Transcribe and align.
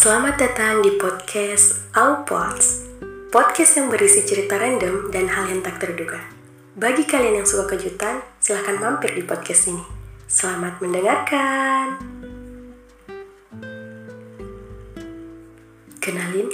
Selamat 0.00 0.40
datang 0.40 0.80
di 0.80 0.96
podcast 0.96 1.92
Pods, 1.92 2.88
Podcast 3.28 3.76
yang 3.76 3.92
berisi 3.92 4.24
cerita 4.24 4.56
random 4.56 5.12
dan 5.12 5.28
hal 5.28 5.44
yang 5.52 5.60
tak 5.60 5.76
terduga. 5.76 6.24
Bagi 6.72 7.04
kalian 7.04 7.44
yang 7.44 7.44
suka 7.44 7.76
kejutan, 7.76 8.24
silahkan 8.40 8.80
mampir 8.80 9.12
di 9.12 9.20
podcast 9.20 9.68
ini. 9.68 9.84
Selamat 10.24 10.80
mendengarkan. 10.80 12.00
Kenalin, 16.00 16.48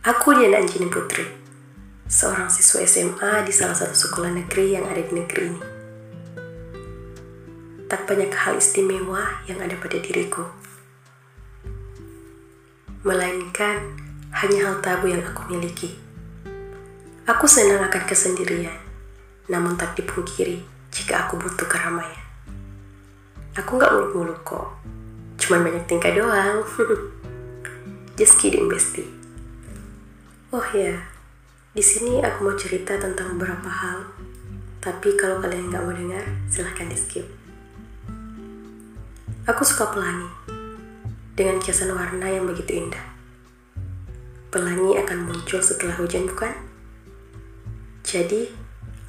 aku 0.00 0.28
Diana 0.40 0.56
Anjini 0.56 0.88
Putri 0.88 1.28
Seorang 2.08 2.48
siswa 2.48 2.80
SMA 2.88 3.44
di 3.44 3.52
salah 3.52 3.76
satu 3.76 3.92
sekolah 3.92 4.32
negeri 4.32 4.80
yang 4.80 4.88
ada 4.88 5.04
di 5.04 5.12
negeri 5.12 5.44
ini. 5.44 5.60
Tak 7.84 8.08
banyak 8.08 8.32
hal 8.32 8.56
istimewa 8.56 9.44
yang 9.44 9.60
ada 9.60 9.76
pada 9.76 10.00
diriku 10.00 10.65
melainkan 13.06 13.94
hanya 14.34 14.66
hal 14.66 14.82
tabu 14.82 15.06
yang 15.06 15.22
aku 15.22 15.46
miliki. 15.54 15.94
Aku 17.22 17.46
senang 17.46 17.78
akan 17.86 18.02
kesendirian, 18.02 18.74
namun 19.46 19.78
tak 19.78 19.94
dipungkiri 19.94 20.66
jika 20.90 21.22
aku 21.22 21.38
butuh 21.38 21.70
keramaian. 21.70 22.26
Aku 23.54 23.78
nggak 23.78 23.94
muluk-muluk 23.94 24.42
kok, 24.42 24.74
cuman 25.38 25.70
banyak 25.70 25.86
tingkah 25.86 26.10
doang. 26.10 26.66
Just 28.18 28.42
kidding, 28.42 28.66
bestie. 28.66 29.06
Oh 30.50 30.66
ya, 30.74 30.98
di 31.78 31.84
sini 31.86 32.26
aku 32.26 32.42
mau 32.42 32.58
cerita 32.58 32.98
tentang 32.98 33.38
beberapa 33.38 33.70
hal, 33.70 34.02
tapi 34.82 35.14
kalau 35.14 35.38
kalian 35.38 35.70
nggak 35.70 35.84
mau 35.86 35.94
dengar, 35.94 36.26
silahkan 36.50 36.90
di 36.90 36.98
skip. 36.98 37.26
Aku 39.46 39.62
suka 39.62 39.94
pelangi, 39.94 40.55
dengan 41.36 41.60
kiasan 41.60 41.92
warna 41.92 42.32
yang 42.32 42.48
begitu 42.48 42.80
indah. 42.80 43.04
Pelangi 44.48 44.96
akan 44.96 45.28
muncul 45.28 45.60
setelah 45.60 45.92
hujan, 46.00 46.24
bukan? 46.24 46.56
Jadi, 48.00 48.48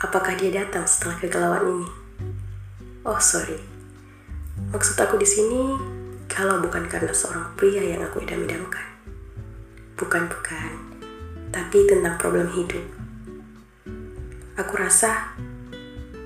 apakah 0.04 0.36
dia 0.36 0.52
datang 0.52 0.84
setelah 0.84 1.16
kegalauan 1.24 1.64
ini? 1.72 1.88
Oh, 3.08 3.16
sorry. 3.24 3.56
Maksud 4.76 5.00
aku 5.00 5.16
di 5.16 5.24
sini, 5.24 5.80
kalau 6.28 6.60
bukan 6.60 6.92
karena 6.92 7.16
seorang 7.16 7.56
pria 7.56 7.80
yang 7.80 8.04
aku 8.04 8.20
idam-idamkan. 8.20 8.84
Bukan, 9.96 10.28
bukan. 10.28 10.72
Tapi 11.56 11.88
tentang 11.88 12.20
problem 12.20 12.52
hidup. 12.52 12.84
Aku 14.60 14.74
rasa, 14.76 15.32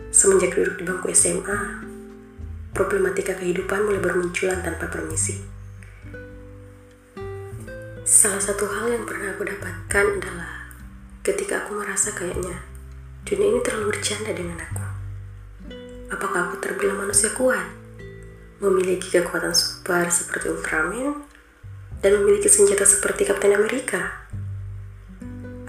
semenjak 0.09 0.57
duduk 0.57 0.81
di 0.81 0.83
bangku 0.89 1.13
SMA, 1.13 1.85
problematika 2.73 3.37
kehidupan 3.37 3.85
mulai 3.85 4.01
bermunculan 4.01 4.65
tanpa 4.65 4.89
permisi. 4.89 5.60
Salah 8.21 8.37
satu 8.37 8.69
hal 8.69 8.85
yang 8.85 9.01
pernah 9.09 9.33
aku 9.33 9.49
dapatkan 9.49 10.05
adalah 10.21 10.69
ketika 11.25 11.65
aku 11.65 11.73
merasa 11.81 12.13
kayaknya 12.13 12.53
dunia 13.25 13.49
ini 13.49 13.59
terlalu 13.65 13.97
bercanda 13.97 14.29
dengan 14.29 14.61
aku. 14.61 14.85
Apakah 16.13 16.45
aku 16.45 16.61
terbilang 16.61 17.01
manusia 17.01 17.33
kuat? 17.33 17.65
Memiliki 18.61 19.09
kekuatan 19.09 19.57
super 19.57 20.05
seperti 20.13 20.53
Ultraman 20.53 21.25
dan 22.05 22.21
memiliki 22.21 22.45
senjata 22.45 22.85
seperti 22.85 23.25
Kapten 23.25 23.57
Amerika? 23.57 24.29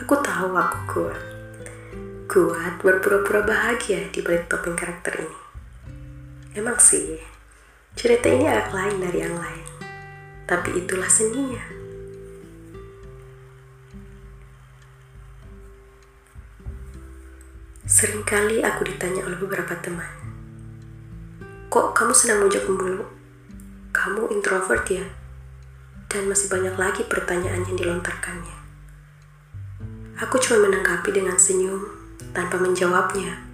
Aku 0.05 0.12
tahu 0.20 0.53
aku 0.53 0.78
kuat. 0.92 1.23
Kuat 2.28 2.84
berpura-pura 2.84 3.48
bahagia 3.48 4.12
di 4.12 4.20
balik 4.20 4.53
topeng 4.53 4.77
karakter 4.77 5.25
ini. 5.25 5.39
Emang 6.53 6.77
sih, 6.77 7.17
cerita 7.97 8.28
ini 8.28 8.45
agak 8.45 8.77
lain 8.77 9.00
dari 9.00 9.25
yang 9.25 9.41
lain. 9.41 9.67
Tapi 10.45 10.84
itulah 10.84 11.08
seninya. 11.08 11.80
Seringkali 17.92 18.64
aku 18.64 18.89
ditanya 18.89 19.20
oleh 19.29 19.36
beberapa 19.36 19.77
teman, 19.85 20.08
Kok 21.69 21.92
kamu 21.92 22.17
sedang 22.17 22.41
mojok 22.41 22.64
mulu? 22.73 23.05
Kamu 23.92 24.33
introvert 24.33 24.80
ya? 24.89 25.05
Dan 26.08 26.25
masih 26.25 26.48
banyak 26.48 26.73
lagi 26.80 27.05
pertanyaan 27.05 27.61
yang 27.69 27.77
dilontarkannya. 27.77 28.57
Aku 30.25 30.41
cuma 30.41 30.73
menanggapi 30.73 31.13
dengan 31.13 31.36
senyum 31.36 31.85
tanpa 32.33 32.57
menjawabnya. 32.57 33.45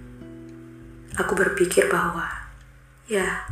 Aku 1.19 1.35
berpikir 1.35 1.91
bahwa, 1.91 2.31
ya, 3.11 3.43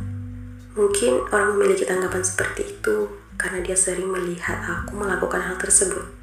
mungkin 0.72 1.20
orang 1.28 1.52
memiliki 1.60 1.84
tanggapan 1.84 2.24
seperti 2.24 2.64
itu 2.64 3.12
karena 3.36 3.60
dia 3.60 3.76
sering 3.76 4.08
melihat 4.08 4.56
aku 4.64 4.96
melakukan 4.96 5.52
hal 5.52 5.60
tersebut. 5.60 6.17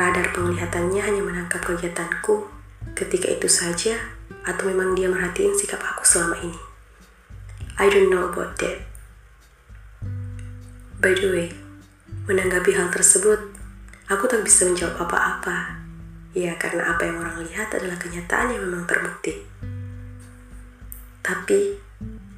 Radar 0.00 0.32
penglihatannya 0.32 0.96
hanya 0.96 1.20
menangkap 1.20 1.60
kegiatanku 1.60 2.48
ketika 2.96 3.28
itu 3.28 3.44
saja 3.52 4.00
atau 4.48 4.72
memang 4.72 4.96
dia 4.96 5.12
merhatiin 5.12 5.52
sikap 5.52 5.76
aku 5.76 6.08
selama 6.08 6.40
ini. 6.40 6.56
I 7.76 7.92
don't 7.92 8.08
know 8.08 8.32
about 8.32 8.56
that. 8.64 8.80
By 11.04 11.12
the 11.12 11.28
way, 11.28 11.48
menanggapi 12.24 12.72
hal 12.80 12.88
tersebut, 12.88 13.52
aku 14.08 14.24
tak 14.24 14.40
bisa 14.40 14.72
menjawab 14.72 15.04
apa-apa. 15.04 15.84
Ya, 16.32 16.56
karena 16.56 16.96
apa 16.96 17.04
yang 17.04 17.20
orang 17.20 17.44
lihat 17.44 17.68
adalah 17.76 18.00
kenyataan 18.00 18.56
yang 18.56 18.64
memang 18.64 18.88
terbukti. 18.88 19.36
Tapi, 21.20 21.76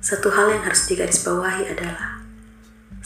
satu 0.02 0.34
hal 0.34 0.50
yang 0.50 0.66
harus 0.66 0.90
digarisbawahi 0.90 1.70
adalah 1.70 2.26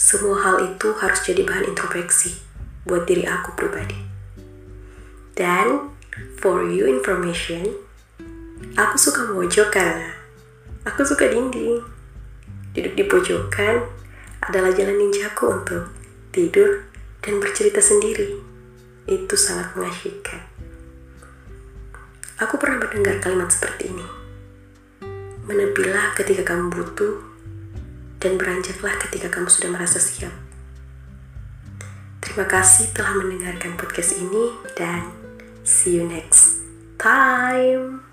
semua 0.01 0.41
hal 0.41 0.65
itu 0.65 0.97
harus 0.97 1.21
jadi 1.21 1.45
bahan 1.45 1.77
introspeksi 1.77 2.41
buat 2.89 3.05
diri 3.05 3.29
aku 3.29 3.53
pribadi. 3.53 4.06
Dan 5.37 5.93
for 6.41 6.65
you 6.65 6.89
information, 6.89 7.77
aku 8.73 8.97
suka 8.97 9.29
mojok 9.29 9.69
karena 9.69 10.17
aku 10.89 11.05
suka 11.05 11.29
dinding. 11.29 11.85
Duduk 12.73 12.97
di 12.97 13.05
pojokan 13.05 13.85
adalah 14.41 14.73
jalan 14.73 14.97
ninjaku 14.97 15.45
untuk 15.53 15.93
tidur 16.33 16.89
dan 17.21 17.37
bercerita 17.37 17.85
sendiri. 17.85 18.41
Itu 19.05 19.37
sangat 19.37 19.77
mengasyikkan. 19.77 20.41
Aku 22.41 22.57
pernah 22.57 22.81
mendengar 22.81 23.21
kalimat 23.21 23.53
seperti 23.53 23.93
ini. 23.93 24.09
Menepilah 25.45 26.17
ketika 26.17 26.57
kamu 26.57 26.73
butuh 26.73 27.21
dan 28.25 28.41
beranjaklah 28.41 28.97
ketika 29.05 29.29
kamu 29.29 29.53
sudah 29.53 29.69
merasa 29.69 30.01
siap. 30.01 30.33
Terima 32.25 32.45
kasih 32.45 32.93
telah 32.93 33.17
mendengarkan 33.17 33.79
podcast 33.81 34.21
ini 34.21 34.53
dan 34.77 35.26
See 35.67 35.97
you 35.97 36.09
next 36.09 36.61
time. 36.97 38.06